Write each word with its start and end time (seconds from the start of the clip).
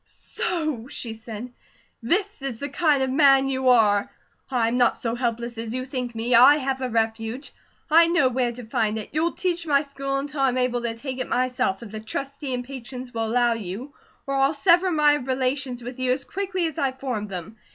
"So?" 0.07 0.87
she 0.87 1.13
said. 1.13 1.53
"This 2.01 2.41
is 2.41 2.57
the 2.57 2.69
kind 2.69 3.03
of 3.03 3.11
man 3.11 3.47
you 3.47 3.69
are? 3.69 4.11
I'm 4.49 4.75
not 4.75 4.97
so 4.97 5.13
helpless 5.13 5.59
as 5.59 5.75
you 5.75 5.85
think 5.85 6.15
me. 6.15 6.33
I 6.33 6.55
have 6.55 6.81
a 6.81 6.89
refuge. 6.89 7.53
I 7.87 8.07
know 8.07 8.27
where 8.27 8.51
to 8.51 8.65
find 8.65 8.97
it. 8.97 9.09
You'll 9.11 9.33
teach 9.33 9.67
my 9.67 9.83
school 9.83 10.17
until 10.17 10.41
I'm 10.41 10.57
able 10.57 10.81
to 10.81 10.95
take 10.97 11.19
it 11.19 11.29
myself, 11.29 11.83
if 11.83 11.91
the 11.91 11.99
Trustee 11.99 12.51
and 12.55 12.65
patrons 12.65 13.13
will 13.13 13.27
allow 13.27 13.53
you, 13.53 13.93
or 14.25 14.33
I'll 14.33 14.55
sever 14.55 14.89
my 14.89 15.13
relations 15.13 15.83
with 15.83 15.99
you 15.99 16.11
as 16.13 16.25
quickly 16.25 16.65
as 16.65 16.79
I 16.79 16.93
formed 16.93 17.29
them. 17.29 17.57